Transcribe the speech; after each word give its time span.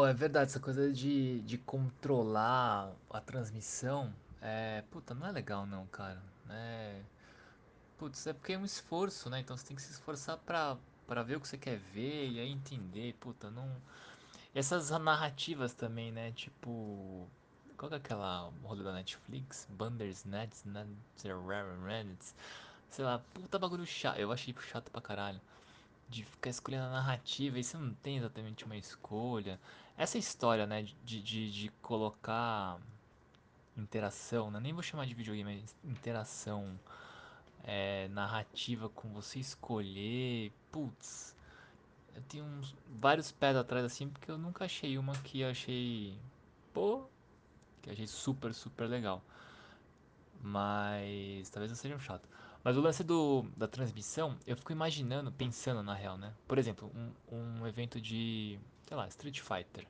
Oh, 0.00 0.06
é 0.06 0.14
verdade, 0.14 0.50
essa 0.50 0.58
coisa 0.58 0.90
de, 0.90 1.42
de 1.42 1.58
controlar 1.58 2.90
a 3.10 3.20
transmissão 3.20 4.10
é. 4.40 4.82
Puta, 4.90 5.12
não 5.12 5.26
é 5.26 5.30
legal 5.30 5.66
não, 5.66 5.86
cara. 5.88 6.22
É. 6.48 7.02
Putz, 7.98 8.26
é 8.26 8.32
porque 8.32 8.54
é 8.54 8.58
um 8.58 8.64
esforço, 8.64 9.28
né? 9.28 9.40
Então 9.40 9.54
você 9.54 9.66
tem 9.66 9.76
que 9.76 9.82
se 9.82 9.92
esforçar 9.92 10.38
pra, 10.38 10.78
pra 11.06 11.22
ver 11.22 11.36
o 11.36 11.40
que 11.40 11.46
você 11.46 11.58
quer 11.58 11.76
ver 11.76 12.30
e 12.30 12.40
aí 12.40 12.50
entender. 12.50 13.14
Puta, 13.20 13.50
não. 13.50 13.70
Essas 14.54 14.88
narrativas 14.88 15.74
também, 15.74 16.10
né? 16.10 16.32
Tipo. 16.32 17.28
Qual 17.76 17.92
é 17.92 17.96
aquela 17.96 18.50
rolê 18.62 18.82
da 18.82 18.94
Netflix? 18.94 19.68
Bandersnatch, 19.68 20.64
Netflix, 20.64 22.34
sei 22.88 23.04
lá, 23.04 23.18
puta 23.34 23.58
bagulho 23.58 23.84
chato. 23.84 24.18
Eu 24.18 24.32
achei 24.32 24.54
chato 24.70 24.90
pra 24.90 25.02
caralho. 25.02 25.40
De 26.08 26.24
ficar 26.24 26.50
escolhendo 26.50 26.86
a 26.86 26.90
narrativa 26.90 27.58
e 27.58 27.62
você 27.62 27.76
não 27.76 27.94
tem 27.94 28.16
exatamente 28.16 28.64
uma 28.64 28.76
escolha. 28.76 29.60
Essa 30.00 30.16
história, 30.16 30.66
né? 30.66 30.82
De, 31.04 31.20
de, 31.20 31.50
de 31.50 31.68
colocar 31.82 32.78
interação, 33.76 34.50
né? 34.50 34.58
Nem 34.58 34.72
vou 34.72 34.82
chamar 34.82 35.04
de 35.04 35.12
videogame, 35.12 35.60
mas 35.60 35.76
interação 35.84 36.80
é, 37.62 38.08
narrativa 38.08 38.88
com 38.88 39.10
você 39.10 39.38
escolher. 39.38 40.54
Putz, 40.72 41.36
eu 42.16 42.22
tenho 42.22 42.46
uns, 42.46 42.74
vários 42.88 43.30
pés 43.30 43.54
atrás 43.54 43.84
assim, 43.84 44.08
porque 44.08 44.30
eu 44.30 44.38
nunca 44.38 44.64
achei 44.64 44.96
uma 44.96 45.12
que 45.18 45.44
achei. 45.44 46.18
Pô, 46.72 47.04
que 47.82 47.90
achei 47.90 48.06
super, 48.06 48.54
super 48.54 48.88
legal. 48.88 49.22
Mas 50.42 51.50
talvez 51.50 51.70
não 51.70 51.76
seja 51.76 51.94
um 51.94 52.00
chato. 52.00 52.28
Mas 52.62 52.76
o 52.76 52.80
lance 52.80 53.02
do, 53.02 53.42
da 53.56 53.66
transmissão, 53.66 54.36
eu 54.46 54.56
fico 54.56 54.72
imaginando, 54.72 55.32
pensando 55.32 55.82
na 55.82 55.94
real, 55.94 56.18
né? 56.18 56.34
Por 56.46 56.58
exemplo, 56.58 56.90
um, 56.94 57.60
um 57.60 57.66
evento 57.66 58.00
de, 58.00 58.58
sei 58.86 58.96
lá, 58.96 59.08
Street 59.08 59.40
Fighter. 59.40 59.86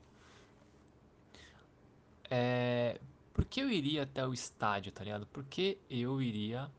É. 2.29 2.99
Por 3.33 3.45
que 3.45 3.61
eu 3.61 3.69
iria 3.69 4.03
até 4.03 4.25
o 4.25 4.33
estádio, 4.33 4.91
tá 4.91 5.03
ligado? 5.03 5.25
Por 5.27 5.43
que 5.45 5.77
eu 5.89 6.21
iria, 6.21 6.69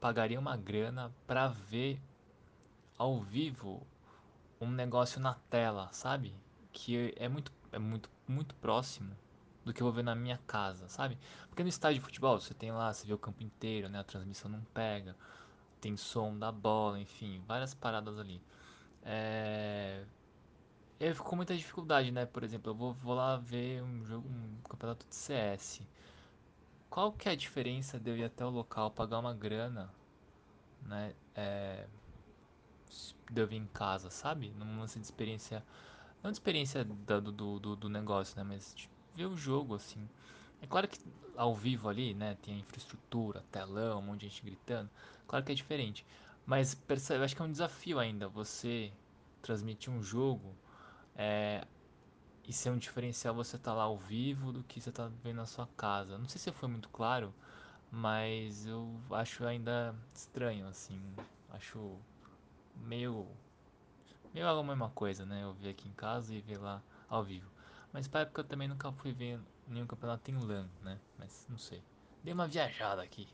pagaria 0.00 0.38
uma 0.38 0.56
grana 0.56 1.12
pra 1.26 1.48
ver 1.48 2.00
ao 2.98 3.20
vivo 3.20 3.86
um 4.60 4.70
negócio 4.70 5.20
na 5.20 5.34
tela, 5.50 5.88
sabe? 5.92 6.34
Que 6.72 7.14
é 7.16 7.28
muito, 7.28 7.50
é 7.72 7.78
muito, 7.78 8.10
muito 8.28 8.54
próximo 8.56 9.16
do 9.64 9.72
que 9.72 9.82
eu 9.82 9.86
vou 9.86 9.92
ver 9.92 10.02
na 10.02 10.14
minha 10.14 10.38
casa, 10.46 10.88
sabe? 10.88 11.18
Porque 11.48 11.62
no 11.62 11.68
estádio 11.68 12.00
de 12.00 12.04
futebol 12.04 12.40
você 12.40 12.54
tem 12.54 12.72
lá, 12.72 12.92
você 12.92 13.06
vê 13.06 13.14
o 13.14 13.18
campo 13.18 13.42
inteiro, 13.42 13.88
né? 13.88 14.00
A 14.00 14.04
transmissão 14.04 14.50
não 14.50 14.62
pega, 14.74 15.16
tem 15.80 15.96
som 15.96 16.38
da 16.38 16.50
bola, 16.52 17.00
enfim, 17.00 17.42
várias 17.46 17.74
paradas 17.74 18.18
ali. 18.18 18.42
É... 19.04 20.04
Eu 21.00 21.14
fico 21.14 21.28
com 21.28 21.36
muita 21.36 21.56
dificuldade, 21.56 22.10
né? 22.12 22.26
Por 22.26 22.44
exemplo, 22.44 22.70
eu 22.70 22.74
vou, 22.74 22.94
vou 22.94 23.14
lá 23.14 23.36
ver 23.36 23.82
um 23.82 24.04
jogo, 24.04 24.28
um 24.28 24.62
campeonato 24.68 25.06
de 25.08 25.14
CS. 25.14 25.82
Qual 26.88 27.12
que 27.12 27.28
é 27.28 27.32
a 27.32 27.34
diferença 27.34 27.98
de 27.98 28.10
eu 28.10 28.16
ir 28.16 28.24
até 28.24 28.44
o 28.44 28.50
local, 28.50 28.90
pagar 28.90 29.18
uma 29.18 29.34
grana, 29.34 29.92
né? 30.82 31.14
É... 31.34 31.86
De 33.30 33.40
eu 33.40 33.46
vir 33.46 33.56
em 33.56 33.66
casa, 33.66 34.10
sabe? 34.10 34.50
Num 34.50 34.78
lance 34.80 34.98
de 34.98 35.04
experiência 35.04 35.64
Não 36.22 36.30
de 36.30 36.36
experiência 36.36 36.84
do, 36.84 37.20
do, 37.32 37.60
do, 37.60 37.76
do 37.76 37.88
negócio, 37.88 38.36
né? 38.36 38.44
Mas 38.44 38.74
de 38.74 38.88
ver 39.14 39.26
o 39.26 39.36
jogo, 39.36 39.74
assim. 39.74 40.08
É 40.60 40.66
claro 40.66 40.88
que 40.88 40.98
ao 41.36 41.54
vivo 41.54 41.88
ali, 41.88 42.14
né? 42.14 42.36
Tem 42.42 42.54
a 42.54 42.58
infraestrutura, 42.58 43.44
telão, 43.50 43.98
um 43.98 44.02
monte 44.02 44.20
de 44.20 44.28
gente 44.28 44.44
gritando. 44.44 44.90
Claro 45.26 45.44
que 45.44 45.52
é 45.52 45.54
diferente. 45.54 46.06
Mas 46.46 46.74
percebe, 46.74 47.24
acho 47.24 47.36
que 47.36 47.42
é 47.42 47.44
um 47.44 47.50
desafio 47.50 47.98
ainda 47.98 48.28
você 48.28 48.92
transmitir 49.42 49.92
um 49.92 50.02
jogo 50.02 50.54
é, 51.16 51.66
e 52.46 52.52
ser 52.52 52.70
um 52.70 52.78
diferencial 52.78 53.34
você 53.34 53.56
estar 53.56 53.74
lá 53.74 53.84
ao 53.84 53.98
vivo 53.98 54.52
do 54.52 54.62
que 54.64 54.80
você 54.80 54.92
tá 54.92 55.10
vendo 55.22 55.36
na 55.36 55.46
sua 55.46 55.68
casa. 55.76 56.18
Não 56.18 56.28
sei 56.28 56.40
se 56.40 56.52
foi 56.52 56.68
muito 56.68 56.88
claro, 56.90 57.32
mas 57.90 58.66
eu 58.66 59.00
acho 59.12 59.44
ainda 59.46 59.94
estranho, 60.14 60.66
assim. 60.68 61.00
Acho 61.50 61.96
meio 62.76 63.26
Meio 64.34 64.48
a 64.48 64.62
mesma 64.62 64.90
coisa, 64.90 65.26
né? 65.26 65.42
Eu 65.42 65.52
vi 65.52 65.68
aqui 65.68 65.88
em 65.88 65.92
casa 65.92 66.34
e 66.34 66.40
ver 66.40 66.58
lá 66.58 66.82
ao 67.08 67.22
vivo. 67.22 67.50
Mas 67.92 68.08
para 68.08 68.20
época 68.20 68.40
eu 68.40 68.44
também 68.44 68.68
nunca 68.68 68.90
fui 68.92 69.12
ver 69.12 69.38
nenhum 69.68 69.86
campeonato 69.86 70.30
em 70.30 70.38
LAN, 70.38 70.68
né? 70.82 70.98
Mas 71.18 71.46
não 71.48 71.58
sei. 71.58 71.82
Dei 72.24 72.32
uma 72.32 72.48
viajada 72.48 73.02
aqui. 73.02 73.28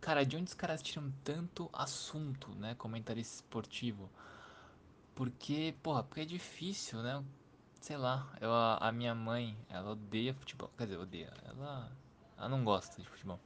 Cara, 0.00 0.24
de 0.24 0.36
onde 0.36 0.46
os 0.46 0.54
caras 0.54 0.82
tiram 0.82 1.12
tanto 1.22 1.70
assunto, 1.72 2.50
né? 2.56 2.74
Comentarista 2.74 3.36
esportivo? 3.36 4.10
Porque, 5.14 5.74
porra, 5.82 6.02
porque 6.02 6.22
é 6.22 6.24
difícil, 6.24 7.00
né? 7.02 7.24
Sei 7.80 7.96
lá, 7.96 8.28
eu, 8.40 8.52
a, 8.52 8.90
minha 8.92 9.14
mãe, 9.14 9.56
ela 9.68 9.92
odeia 9.92 10.34
futebol. 10.34 10.70
Quer 10.76 10.84
dizer, 10.84 10.98
odeia. 10.98 11.32
Ela, 11.44 11.90
ela 12.36 12.48
não 12.48 12.64
gosta 12.64 13.00
de 13.00 13.08
futebol. 13.08 13.38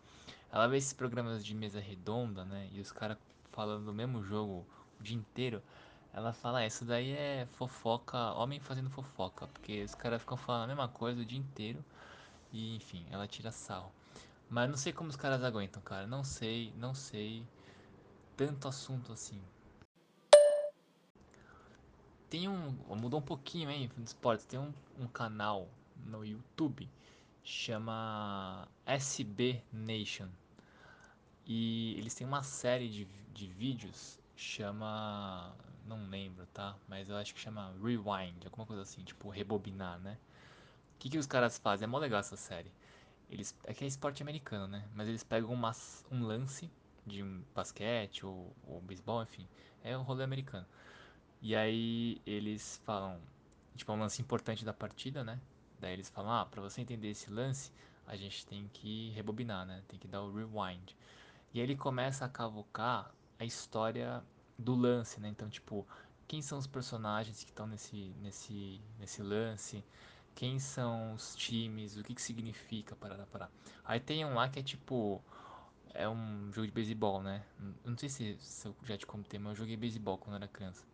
Ela 0.51 0.67
vê 0.67 0.79
esses 0.79 0.93
programas 0.93 1.45
de 1.45 1.55
mesa 1.55 1.79
redonda, 1.79 2.45
né? 2.45 2.69
E 2.73 2.81
os 2.81 2.91
caras 2.91 3.19
falando 3.53 3.85
do 3.85 3.93
mesmo 3.93 4.23
jogo 4.23 4.67
o 4.99 5.03
dia 5.03 5.17
inteiro. 5.17 5.63
Ela 6.17 6.33
fala, 6.33 6.61
ah, 6.61 6.67
isso 6.67 6.83
daí 6.83 7.13
é 7.13 7.47
fofoca, 7.53 8.33
homem 8.33 8.59
fazendo 8.59 8.89
fofoca. 8.89 9.47
Porque 9.49 9.85
os 9.85 9.95
caras 9.95 10.23
ficam 10.23 10.39
falando 10.39 10.65
a 10.65 10.67
mesma 10.69 10.89
coisa 10.89 11.21
o 11.21 11.25
dia 11.27 11.39
inteiro. 11.39 11.85
E 12.51 12.75
enfim, 12.77 13.07
ela 13.11 13.29
tira 13.29 13.53
sarro. 13.53 13.93
Mas 14.49 14.71
não 14.71 14.79
sei 14.79 14.95
como 14.95 15.11
os 15.11 15.17
caras 15.17 15.45
aguentam, 15.45 15.83
cara. 15.83 16.07
Não 16.07 16.25
sei, 16.25 16.73
não 16.79 16.95
sei. 16.95 17.45
Tanto 18.35 18.67
assunto 18.67 19.13
assim. 19.13 19.39
Tem 22.31 22.49
um. 22.49 22.71
Mudou 22.97 23.21
um 23.21 23.23
pouquinho, 23.23 23.71
hein, 23.71 23.91
de 23.95 24.05
esportes. 24.05 24.47
Tem 24.47 24.59
um, 24.59 24.73
um 24.99 25.07
canal 25.07 25.69
no 26.07 26.25
YouTube. 26.25 26.89
Chama 27.45 28.67
SB 28.87 29.63
Nation. 29.71 30.29
E 31.47 31.95
eles 31.99 32.15
têm 32.15 32.27
uma 32.27 32.43
série 32.43 32.89
de, 32.89 33.05
de 33.35 33.49
vídeos, 33.49 34.19
chama. 34.35 35.55
Não 35.87 36.09
lembro, 36.09 36.47
tá? 36.53 36.77
Mas 36.89 37.09
eu 37.09 37.17
acho 37.17 37.35
que 37.35 37.41
chama 37.41 37.73
Rewind, 37.83 38.45
alguma 38.45 38.67
coisa 38.67 38.83
assim, 38.83 39.03
tipo 39.05 39.29
rebobinar, 39.29 39.99
né? 40.01 40.19
O 40.95 40.99
que, 40.99 41.11
que 41.11 41.19
os 41.19 41.27
caras 41.27 41.59
fazem? 41.59 41.85
É 41.85 41.87
mó 41.87 41.99
legal 41.99 42.21
essa 42.21 42.37
série. 42.37 42.71
Eles, 43.31 43.55
é 43.65 43.75
que 43.75 43.85
é 43.85 43.87
esporte 43.87 44.23
americano, 44.23 44.67
né? 44.67 44.85
Mas 44.95 45.09
eles 45.09 45.23
pegam 45.23 45.53
uma, 45.53 45.73
um 46.11 46.25
lance 46.25 46.71
de 47.07 47.23
um 47.23 47.43
basquete 47.55 48.25
ou, 48.27 48.53
ou 48.67 48.81
beisebol, 48.81 49.23
enfim. 49.23 49.47
É 49.85 49.97
um 49.97 50.03
rolê 50.03 50.25
americano. 50.25 50.67
E 51.41 51.55
aí 51.55 52.21
eles 52.27 52.81
falam, 52.85 53.21
tipo, 53.77 53.93
é 53.93 53.95
um 53.95 54.01
lance 54.01 54.21
importante 54.21 54.65
da 54.65 54.73
partida, 54.73 55.23
né? 55.23 55.41
Daí 55.79 55.93
eles 55.93 56.09
falam, 56.09 56.33
ah, 56.33 56.47
pra 56.47 56.63
você 56.63 56.81
entender 56.81 57.11
esse 57.11 57.31
lance, 57.31 57.71
a 58.07 58.17
gente 58.17 58.47
tem 58.47 58.69
que 58.73 59.11
rebobinar, 59.11 59.67
né? 59.67 59.83
Tem 59.89 59.99
que 59.99 60.09
dar 60.09 60.23
o 60.23 60.33
rewind. 60.35 60.97
E 61.53 61.61
aí 61.61 61.65
ele 61.65 61.77
começa 61.77 62.25
a 62.25 62.29
cavocar 62.29 63.13
a 63.39 63.45
história 63.45 64.23
do 64.59 64.75
lance, 64.75 65.21
né? 65.21 65.29
Então, 65.29 65.49
tipo, 65.49 65.87
quem 66.27 66.43
são 66.43 66.59
os 66.59 66.67
personagens 66.67 67.43
que 67.45 67.51
estão 67.51 67.67
nesse, 67.67 68.15
nesse, 68.21 68.81
nesse 68.99 69.23
lance? 69.23 69.85
Quem 70.35 70.59
são 70.59 71.15
os 71.15 71.35
times? 71.35 71.97
O 71.97 72.03
que 72.03 72.15
que 72.15 72.23
significa? 72.23 72.95
Parará, 72.97 73.25
parará. 73.27 73.51
Aí 73.85 74.01
tem 74.01 74.25
um 74.25 74.35
lá 74.35 74.49
que 74.49 74.59
é 74.59 74.63
tipo. 74.63 75.23
É 75.95 76.07
um 76.07 76.53
jogo 76.53 76.67
de 76.67 76.73
beisebol, 76.73 77.23
né? 77.23 77.43
Não 77.83 77.97
sei 77.97 78.11
se, 78.11 78.37
se 78.39 78.69
eu 78.69 78.77
já 78.85 78.99
te 78.99 79.07
contei, 79.07 79.39
mas 79.41 79.51
eu 79.53 79.57
joguei 79.57 79.77
beisebol 79.79 80.19
quando 80.19 80.37
era 80.37 80.47
criança. 80.47 80.85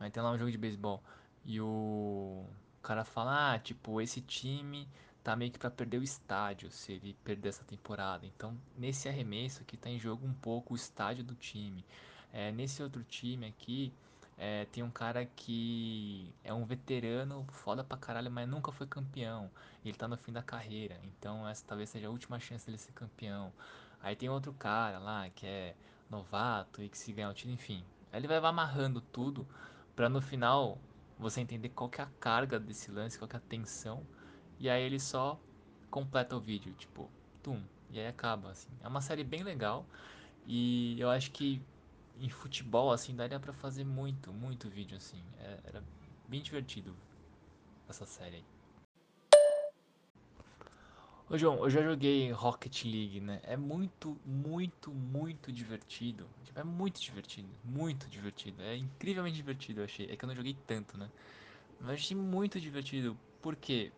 Aí 0.00 0.10
tem 0.10 0.22
lá 0.22 0.30
um 0.30 0.38
jogo 0.38 0.50
de 0.50 0.56
beisebol. 0.56 1.02
E 1.44 1.60
o 1.60 2.46
cara 2.82 3.04
fala, 3.04 3.52
ah, 3.52 3.58
tipo, 3.58 4.00
esse 4.00 4.22
time 4.22 4.88
tá 5.22 5.36
meio 5.36 5.52
que 5.52 5.58
pra 5.58 5.70
perder 5.70 5.98
o 5.98 6.02
estádio 6.02 6.70
se 6.70 6.92
ele 6.92 7.14
perder 7.22 7.50
essa 7.50 7.64
temporada. 7.64 8.26
Então, 8.26 8.56
nesse 8.76 9.08
arremesso 9.08 9.62
aqui 9.62 9.76
tá 9.76 9.90
em 9.90 9.98
jogo 9.98 10.26
um 10.26 10.32
pouco 10.32 10.72
o 10.72 10.76
estádio 10.76 11.22
do 11.22 11.34
time. 11.34 11.84
É, 12.32 12.50
nesse 12.52 12.82
outro 12.82 13.04
time 13.04 13.46
aqui, 13.46 13.92
é, 14.38 14.64
tem 14.66 14.82
um 14.82 14.90
cara 14.90 15.26
que 15.26 16.32
é 16.42 16.52
um 16.52 16.64
veterano, 16.64 17.46
foda 17.50 17.84
pra 17.84 17.96
caralho, 17.98 18.30
mas 18.30 18.48
nunca 18.48 18.72
foi 18.72 18.86
campeão. 18.86 19.50
Ele 19.84 19.94
tá 19.94 20.08
no 20.08 20.16
fim 20.16 20.32
da 20.32 20.42
carreira. 20.42 20.98
Então, 21.04 21.46
essa 21.46 21.64
talvez 21.66 21.90
seja 21.90 22.06
a 22.08 22.10
última 22.10 22.40
chance 22.40 22.64
dele 22.66 22.78
ser 22.78 22.92
campeão. 22.92 23.52
Aí 24.02 24.16
tem 24.16 24.28
outro 24.28 24.52
cara 24.54 24.98
lá 24.98 25.28
que 25.30 25.46
é 25.46 25.74
novato 26.10 26.82
e 26.82 26.88
que 26.88 26.98
se 26.98 27.12
ganhar 27.12 27.30
o 27.30 27.34
time, 27.34 27.52
enfim. 27.54 27.84
Aí 28.12 28.20
ele 28.20 28.28
vai 28.28 28.38
amarrando 28.38 29.00
tudo 29.00 29.46
Pra 29.94 30.08
no 30.08 30.20
final 30.22 30.78
você 31.18 31.40
entender 31.40 31.68
qual 31.68 31.88
que 31.88 32.00
é 32.00 32.04
a 32.04 32.08
carga 32.18 32.58
desse 32.58 32.90
lance, 32.90 33.18
qual 33.18 33.28
que 33.28 33.36
é 33.36 33.38
a 33.38 33.42
tensão. 33.42 34.06
E 34.58 34.68
aí 34.70 34.82
ele 34.82 34.98
só 34.98 35.38
completa 35.90 36.34
o 36.36 36.40
vídeo, 36.40 36.72
tipo, 36.78 37.10
tum, 37.42 37.62
e 37.90 38.00
aí 38.00 38.06
acaba, 38.06 38.50
assim. 38.50 38.70
É 38.82 38.88
uma 38.88 39.00
série 39.02 39.22
bem 39.22 39.42
legal 39.42 39.86
e 40.46 40.96
eu 40.98 41.10
acho 41.10 41.30
que 41.30 41.60
em 42.20 42.28
futebol, 42.28 42.92
assim, 42.92 43.14
daria 43.14 43.40
pra 43.40 43.52
fazer 43.52 43.84
muito, 43.84 44.32
muito 44.32 44.68
vídeo, 44.68 44.96
assim. 44.96 45.22
É, 45.38 45.58
era 45.64 45.82
bem 46.28 46.42
divertido 46.42 46.94
essa 47.88 48.06
série 48.06 48.36
aí. 48.36 48.44
Ô 51.32 51.38
João, 51.38 51.56
eu 51.64 51.70
já 51.70 51.82
joguei 51.82 52.30
Rocket 52.30 52.84
League, 52.84 53.18
né? 53.18 53.40
É 53.44 53.56
muito, 53.56 54.20
muito, 54.22 54.92
muito 54.92 55.50
divertido. 55.50 56.28
Tipo, 56.44 56.60
é 56.60 56.64
muito 56.64 57.00
divertido, 57.00 57.48
muito 57.64 58.06
divertido. 58.06 58.60
É 58.62 58.76
incrivelmente 58.76 59.36
divertido, 59.36 59.80
eu 59.80 59.84
achei. 59.84 60.10
É 60.10 60.16
que 60.16 60.24
eu 60.24 60.26
não 60.26 60.36
joguei 60.36 60.54
tanto, 60.66 60.98
né? 60.98 61.08
Mas 61.80 61.92
achei 61.92 62.16
muito 62.16 62.60
divertido. 62.60 63.16
Por 63.40 63.56
quê? 63.56 63.90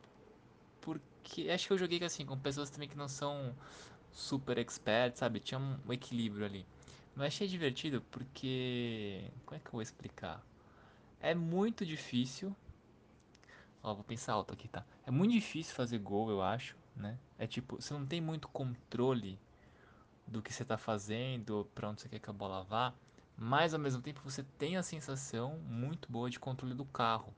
Porque 0.81 1.51
acho 1.51 1.67
que 1.67 1.73
eu 1.73 1.79
joguei 1.79 2.03
assim 2.05 2.25
com 2.25 2.39
pessoas 2.39 2.71
também 2.71 2.89
que 2.89 2.97
não 2.97 3.09
são 3.09 3.53
super 4.13 4.57
experts, 4.59 5.19
sabe? 5.19 5.41
Tinha 5.41 5.59
um 5.59 5.93
equilíbrio 5.93 6.47
ali. 6.47 6.65
Mas 7.15 7.29
achei 7.29 7.47
divertido 7.47 8.03
porque. 8.11 9.31
Como 9.47 9.57
é 9.57 9.61
que 9.61 9.69
eu 9.69 9.73
vou 9.73 9.83
explicar? 9.83 10.45
É 11.21 11.35
muito 11.35 11.87
difícil. 11.87 12.55
Ó, 13.83 13.95
vou 13.95 14.05
pensar 14.05 14.33
alto 14.33 14.55
aqui, 14.55 14.67
tá? 14.69 14.85
É 15.07 15.11
muito 15.11 15.33
difícil 15.33 15.75
fazer 15.75 15.99
gol, 15.99 16.31
eu 16.31 16.43
acho, 16.43 16.77
né? 16.97 17.19
É 17.39 17.47
tipo, 17.47 17.77
você 17.77 17.93
não 17.93 18.07
tem 18.07 18.21
muito 18.21 18.49
controle 18.49 19.39
do 20.27 20.43
que 20.43 20.53
você 20.53 20.65
tá 20.65 20.79
fazendo, 20.79 21.69
pra 21.75 21.91
onde 21.91 22.01
você 22.01 22.09
quer 22.09 22.19
que 22.19 22.31
a 22.31 22.33
bola 22.33 22.65
vá. 22.65 22.95
Mas 23.37 23.75
ao 23.75 23.81
mesmo 23.81 24.01
tempo 24.01 24.21
você 24.25 24.43
tem 24.59 24.77
a 24.77 24.83
sensação 24.83 25.59
muito 25.67 26.11
boa 26.11 26.31
de 26.31 26.39
controle 26.41 26.75
do 26.75 26.85
carro. 26.87 27.35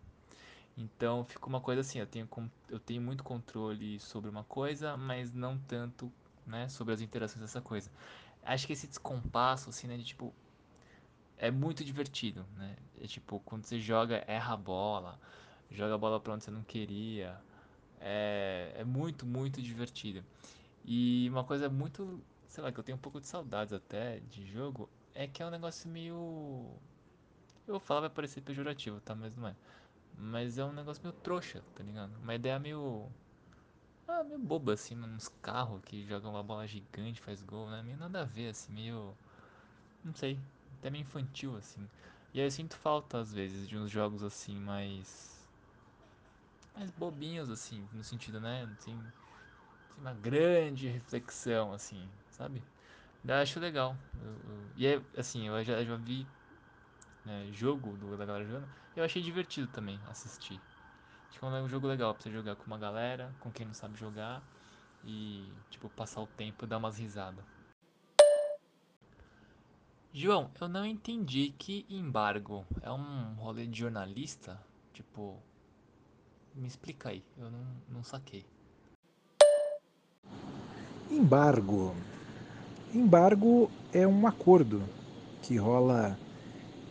Então 0.77 1.25
fica 1.25 1.47
uma 1.47 1.61
coisa 1.61 1.81
assim, 1.81 1.99
eu 1.99 2.07
tenho, 2.07 2.29
eu 2.69 2.79
tenho 2.79 3.01
muito 3.01 3.25
controle 3.25 3.99
sobre 3.99 4.29
uma 4.29 4.45
coisa, 4.45 4.97
mas 4.97 5.33
não 5.33 5.59
tanto 5.59 6.13
né, 6.47 6.69
sobre 6.69 6.93
as 6.95 7.01
interações 7.01 7.41
dessa 7.41 7.61
coisa. 7.61 7.91
Acho 8.47 8.67
que 8.67 8.73
esse 8.73 8.87
descompasso, 8.87 9.71
assim, 9.71 9.87
né, 9.89 9.97
de 9.97 10.05
tipo, 10.05 10.33
é 11.37 11.51
muito 11.51 11.85
divertido, 11.85 12.47
né? 12.57 12.77
É 13.01 13.07
tipo, 13.07 13.41
quando 13.41 13.65
você 13.65 13.79
joga, 13.81 14.25
erra 14.27 14.55
a 14.55 14.57
bola, 14.57 15.19
joga 15.71 15.95
a 15.95 15.99
bola 15.99 16.21
pra 16.21 16.35
onde 16.35 16.45
você 16.45 16.51
não 16.51 16.63
queria. 16.63 17.39
É, 18.01 18.73
é 18.77 18.85
muito, 18.85 19.27
muito 19.27 19.61
divertido. 19.61 20.25
E 20.85 21.29
uma 21.31 21.45
coisa 21.45 21.69
muito, 21.69 22.21
sei 22.49 22.63
lá, 22.63 22.73
que 22.73 22.79
eu 22.79 22.85
tenho 22.85 22.97
um 22.97 23.01
pouco 23.01 23.21
de 23.21 23.27
saudades 23.27 23.73
até 23.73 24.21
de 24.21 24.47
jogo, 24.47 24.89
é 25.15 25.27
que 25.27 25.43
é 25.43 25.47
um 25.47 25.51
negócio 25.51 25.89
meio. 25.91 26.15
Eu 27.67 27.75
vou 27.75 27.81
falar, 27.81 28.03
vai 28.03 28.11
parecer 28.11 28.41
pejorativo, 28.43 29.01
tá? 29.01 29.15
Mas 29.15 29.35
não 29.37 29.49
é. 29.49 29.57
Mas 30.17 30.59
é 30.59 30.65
um 30.65 30.73
negócio 30.73 31.03
meio 31.03 31.15
trouxa, 31.15 31.63
tá 31.75 31.83
ligado? 31.83 32.13
Uma 32.23 32.35
ideia 32.35 32.59
meio. 32.59 33.09
Ah, 34.09 34.23
meio 34.25 34.39
boba, 34.39 34.73
assim, 34.75 34.97
uns 34.99 35.29
carros 35.43 35.81
que 35.85 36.05
jogam 36.07 36.31
uma 36.33 36.43
bola 36.43 36.67
gigante, 36.67 37.21
faz 37.21 37.43
gol, 37.43 37.69
né? 37.71 37.83
Meio 37.83 37.97
nada 37.97 38.23
a 38.23 38.25
ver, 38.25 38.49
assim, 38.49 38.73
meio. 38.73 39.17
Não 40.05 40.15
sei, 40.15 40.41
até 40.79 40.91
meio 40.91 41.03
infantil, 41.03 41.57
assim. 41.57 41.89
E 42.35 42.41
aí 42.41 42.47
eu 42.47 42.51
sinto 42.51 42.77
falta, 42.77 43.19
às 43.21 43.33
vezes, 43.33 43.69
de 43.69 43.79
uns 43.79 43.91
jogos 43.91 44.23
assim 44.25 44.57
mais. 44.61 45.47
mais 46.75 46.91
bobinhos, 46.91 47.51
assim, 47.51 47.89
no 47.93 48.03
sentido, 48.05 48.41
né? 48.41 48.69
Tem, 48.85 49.13
tem 49.95 49.99
uma 49.99 50.15
grande 50.15 50.89
reflexão, 50.89 51.73
assim, 51.73 52.11
sabe? 52.31 52.63
Eu 53.27 53.35
acho 53.37 53.61
legal. 53.61 53.99
Eu, 54.21 54.31
eu... 54.51 54.71
E 54.77 54.87
é, 54.87 55.03
assim, 55.17 55.49
eu 55.49 55.65
já, 55.65 55.85
já 55.85 55.97
vi 55.97 56.29
né, 57.25 57.49
jogo 57.53 57.97
do, 57.97 58.17
da 58.17 58.25
galera 58.25 58.45
jogando. 58.47 58.69
Eu 58.95 59.05
achei 59.05 59.23
divertido 59.23 59.69
também 59.69 60.01
assistir. 60.07 60.61
Acho 61.29 61.39
que 61.39 61.45
é 61.45 61.49
um 61.49 61.69
jogo 61.69 61.87
legal 61.87 62.15
pra 62.15 62.23
você 62.23 62.31
jogar 62.31 62.57
com 62.57 62.65
uma 62.67 62.79
galera, 62.79 63.35
com 63.41 63.51
quem 63.51 63.67
não 63.67 63.75
sabe 63.75 63.99
jogar 63.99 64.43
e, 65.05 65.53
tipo, 65.71 65.89
passar 65.91 66.21
o 66.23 66.27
tempo 66.27 66.65
e 66.65 66.69
dar 66.69 66.79
umas 66.79 66.99
risadas. 66.99 67.45
João, 70.13 70.51
eu 70.61 70.69
não 70.69 70.87
entendi 70.87 71.55
que 71.59 71.85
embargo 71.91 72.65
é 72.81 72.91
um 72.91 73.35
rolê 73.35 73.67
de 73.67 73.81
jornalista? 73.81 74.59
Tipo, 74.95 75.37
me 76.55 76.67
explica 76.67 77.11
aí, 77.11 77.23
eu 77.37 77.51
não, 77.51 77.67
não 77.89 78.03
saquei. 78.03 78.47
Embargo. 81.11 81.95
Embargo 82.95 83.71
é 83.93 84.07
um 84.07 84.27
acordo 84.27 84.83
que 85.43 85.57
rola 85.57 86.19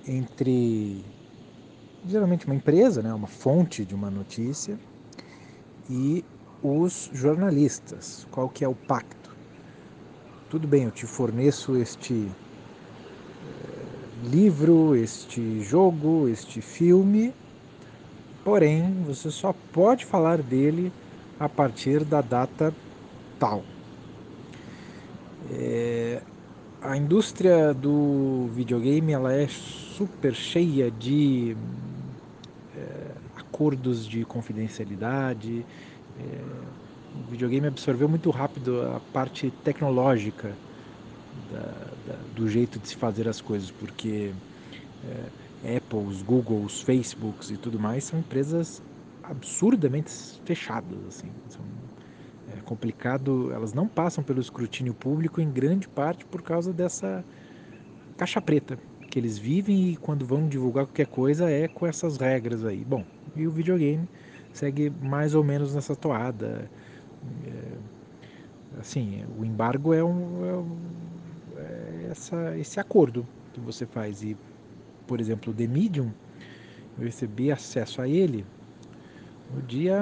entre 0.08 1.04
geralmente 2.08 2.46
uma 2.46 2.56
empresa, 2.56 3.02
né, 3.02 3.14
uma 3.14 3.28
fonte 3.28 3.84
de 3.84 3.96
uma 3.96 4.10
notícia 4.10 4.78
e 5.90 6.24
os 6.62 7.10
jornalistas. 7.14 8.28
Qual 8.32 8.50
que 8.50 8.64
é 8.64 8.68
o 8.68 8.76
pacto? 8.76 9.36
Tudo 10.50 10.68
bem, 10.68 10.84
eu 10.84 10.92
te 10.92 11.06
forneço 11.06 11.76
este 11.76 12.32
livro, 14.24 14.96
este 14.96 15.62
jogo, 15.62 16.28
este 16.28 16.62
filme, 16.62 17.34
porém 18.44 19.04
você 19.04 19.30
só 19.30 19.54
pode 19.72 20.06
falar 20.06 20.42
dele 20.42 20.92
a 21.40 21.50
partir 21.50 22.04
da 22.04 22.22
data 22.22 22.74
tal. 23.40 23.64
É, 25.52 26.22
a 26.82 26.98
indústria 26.98 27.74
do 27.74 28.48
videogame 28.54 29.12
ela 29.12 29.34
é 29.34 29.48
super 29.48 30.34
cheia 30.34 30.90
de 30.90 31.56
acordos 33.36 34.08
de 34.08 34.26
confidencialidade. 34.26 35.68
É, 36.16 36.74
o 37.12 37.24
videogame 37.24 37.68
absorveu 37.68 38.10
muito 38.10 38.30
rápido 38.32 38.82
a 38.84 39.00
parte 39.02 39.52
tecnológica 39.52 40.60
da, 41.32 41.96
da, 41.96 42.28
do 42.28 42.48
jeito 42.48 42.80
de 42.80 42.90
se 42.90 42.96
fazer 42.98 43.28
as 43.28 43.42
coisas, 43.42 43.72
porque 43.72 44.36
é, 45.02 45.78
Apples, 45.78 46.22
Googles, 46.24 46.82
Facebooks 46.82 47.50
e 47.50 47.58
tudo 47.58 47.80
mais 47.80 48.06
são 48.06 48.20
empresas 48.20 48.82
absurdamente 49.24 50.12
fechadas, 50.46 51.06
assim, 51.06 51.42
são 51.48 51.66
é 52.48 52.62
complicado, 52.62 53.52
elas 53.52 53.74
não 53.74 53.90
passam 53.90 54.24
pelo 54.24 54.40
escrutínio 54.40 54.94
público 54.96 55.42
em 55.42 55.52
grande 55.52 55.90
parte 55.90 56.26
por 56.28 56.44
causa 56.44 56.74
dessa 56.74 57.26
caixa 58.18 58.42
preta 58.42 58.78
que 59.10 59.20
eles 59.20 59.38
vivem 59.38 59.92
e 59.92 59.98
quando 59.98 60.26
vão 60.26 60.48
divulgar 60.48 60.86
qualquer 60.86 61.08
coisa 61.08 61.50
é 61.50 61.68
com 61.68 61.88
essas 61.88 62.18
regras 62.18 62.64
aí. 62.66 62.84
Bom, 62.86 63.06
e 63.36 63.48
o 63.48 63.52
videogame 63.52 64.08
segue 64.54 64.90
mais 65.02 65.36
ou 65.36 65.44
menos 65.44 65.76
nessa 65.76 65.96
toada. 65.96 66.70
É, 67.46 68.80
assim, 68.80 69.26
o 69.38 69.46
embargo 69.46 69.94
é, 69.94 70.04
um, 70.04 70.66
é, 71.56 71.62
é 71.62 72.08
essa, 72.12 72.58
esse 72.58 72.80
acordo 72.80 73.26
que 73.54 73.60
você 73.60 73.86
faz. 73.86 74.24
E, 74.24 74.38
por 75.08 75.20
exemplo, 75.20 75.52
o 75.52 75.56
The 75.56 75.68
Medium, 75.68 76.12
eu 76.98 77.06
recebi 77.06 77.52
acesso 77.52 78.02
a 78.02 78.08
ele 78.08 78.46
no 79.54 79.62
dia, 79.62 80.00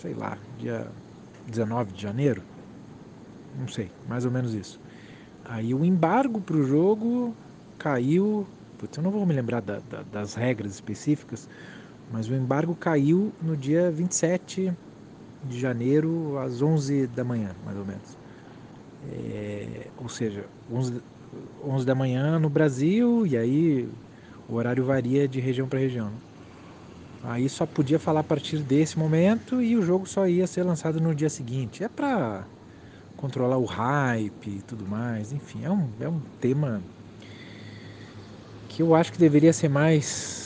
sei 0.00 0.14
lá, 0.14 0.38
dia 0.58 0.86
19 1.46 1.92
de 1.92 2.02
janeiro, 2.02 2.42
não 3.58 3.68
sei, 3.68 3.90
mais 4.08 4.24
ou 4.24 4.30
menos 4.30 4.54
isso. 4.54 4.80
Aí 5.44 5.74
o 5.74 5.84
embargo 5.84 6.40
para 6.40 6.56
o 6.56 6.64
jogo 6.64 7.34
caiu, 7.78 8.46
putz, 8.78 8.96
eu 8.96 9.02
não 9.02 9.10
vou 9.10 9.26
me 9.26 9.34
lembrar 9.34 9.60
da, 9.60 9.80
da, 9.90 10.02
das 10.02 10.34
regras 10.34 10.72
específicas, 10.72 11.48
mas 12.14 12.28
o 12.28 12.34
embargo 12.34 12.76
caiu 12.76 13.32
no 13.42 13.56
dia 13.56 13.90
27 13.90 14.72
de 15.48 15.58
janeiro 15.58 16.38
às 16.38 16.62
11 16.62 17.08
da 17.08 17.24
manhã, 17.24 17.50
mais 17.64 17.76
ou 17.76 17.84
menos. 17.84 18.16
É, 19.12 19.88
ou 20.00 20.08
seja, 20.08 20.44
11, 20.72 21.02
11 21.66 21.84
da 21.84 21.92
manhã 21.92 22.38
no 22.38 22.48
Brasil 22.48 23.26
e 23.26 23.36
aí 23.36 23.88
o 24.48 24.54
horário 24.54 24.84
varia 24.84 25.26
de 25.26 25.40
região 25.40 25.66
para 25.66 25.80
região. 25.80 26.06
Né? 26.06 26.16
Aí 27.24 27.48
só 27.48 27.66
podia 27.66 27.98
falar 27.98 28.20
a 28.20 28.24
partir 28.24 28.58
desse 28.58 28.96
momento 28.96 29.60
e 29.60 29.76
o 29.76 29.82
jogo 29.82 30.06
só 30.06 30.28
ia 30.28 30.46
ser 30.46 30.62
lançado 30.62 31.00
no 31.00 31.12
dia 31.16 31.28
seguinte. 31.28 31.82
É 31.82 31.88
para 31.88 32.44
controlar 33.16 33.58
o 33.58 33.64
hype 33.64 34.50
e 34.50 34.62
tudo 34.62 34.86
mais. 34.86 35.32
Enfim, 35.32 35.64
é 35.64 35.70
um, 35.70 35.88
é 35.98 36.08
um 36.08 36.20
tema 36.40 36.80
que 38.68 38.82
eu 38.82 38.94
acho 38.94 39.12
que 39.12 39.18
deveria 39.18 39.52
ser 39.52 39.68
mais 39.68 40.43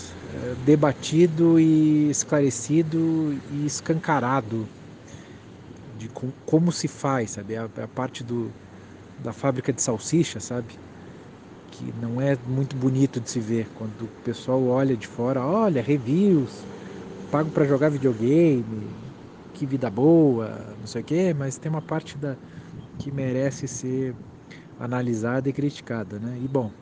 debatido 0.65 1.59
e 1.59 2.11
esclarecido 2.11 3.33
e 3.53 3.67
escancarado 3.67 4.69
de 5.99 6.09
com, 6.09 6.33
como 6.47 6.71
se 6.73 6.89
faz, 6.89 7.33
sabe? 7.33 7.57
A, 7.57 7.65
a 7.65 7.89
parte 7.89 8.23
do, 8.23 8.53
da 9.19 9.33
fábrica 9.33 9.73
de 9.73 9.83
salsicha, 9.83 10.41
sabe? 10.41 10.75
que 11.71 11.93
não 11.93 12.21
é 12.21 12.37
muito 12.47 12.77
bonito 12.77 13.21
de 13.21 13.31
se 13.31 13.41
ver 13.41 13.69
quando 13.75 14.03
o 14.07 14.09
pessoal 14.25 14.65
olha 14.67 14.97
de 14.97 15.07
fora, 15.07 15.45
olha, 15.45 15.83
reviews, 15.83 16.67
pago 17.31 17.51
para 17.51 17.67
jogar 17.67 17.91
videogame, 17.91 18.91
que 19.55 19.67
vida 19.67 19.91
boa, 19.91 20.77
não 20.79 20.87
sei 20.87 21.03
o 21.03 21.05
quê, 21.05 21.35
mas 21.35 21.59
tem 21.59 21.71
uma 21.71 21.83
parte 21.83 22.19
da 22.19 22.37
que 22.99 23.11
merece 23.13 23.69
ser 23.69 24.17
analisada 24.79 25.49
e 25.49 25.53
criticada, 25.53 26.19
né? 26.19 26.39
E 26.41 26.49
bom, 26.49 26.73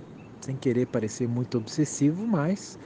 sem 0.41 0.57
querer 0.57 0.87
parecer 0.87 1.29
muito 1.29 1.59
obsessivo, 1.59 2.27
mas 2.27 2.79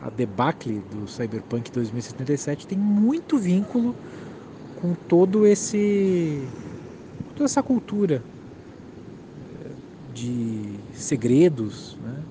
a 0.00 0.10
debacle 0.10 0.80
do 0.80 1.06
Cyberpunk 1.06 1.70
2077 1.70 2.66
tem 2.66 2.78
muito 2.78 3.38
vínculo 3.38 3.94
com 4.74 4.94
todo 5.08 5.46
esse 5.46 6.46
toda 7.34 7.46
essa 7.46 7.62
cultura 7.62 8.22
de 10.14 10.80
segredos, 10.92 11.96
né? 12.00 12.24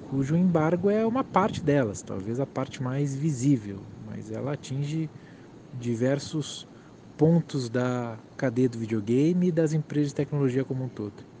cujo 0.00 0.36
embargo 0.36 0.88
é 0.90 1.04
uma 1.04 1.24
parte 1.24 1.64
delas, 1.64 2.02
talvez 2.02 2.38
a 2.38 2.46
parte 2.46 2.82
mais 2.82 3.14
visível, 3.16 3.80
mas 4.06 4.30
ela 4.30 4.52
atinge 4.52 5.10
diversos 5.72 6.66
pontos 7.16 7.68
da 7.68 8.18
cadeia 8.36 8.68
do 8.68 8.78
videogame 8.78 9.48
e 9.48 9.52
das 9.52 9.72
empresas 9.72 10.08
de 10.08 10.14
tecnologia 10.14 10.64
como 10.64 10.84
um 10.84 10.88
todo. 10.88 11.35